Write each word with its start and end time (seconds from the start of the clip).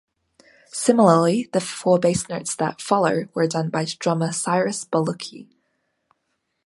Similarly, 0.71 1.47
the 1.53 1.61
four 1.61 1.99
bass 1.99 2.27
notes 2.27 2.55
that 2.55 2.81
follow 2.81 3.27
were 3.35 3.45
done 3.45 3.69
by 3.69 3.85
drummer 3.85 4.31
Cyrus 4.31 4.83
Bolooki. 4.83 5.47